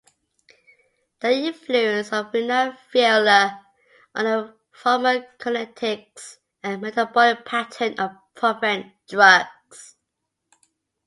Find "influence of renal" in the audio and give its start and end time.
1.31-2.73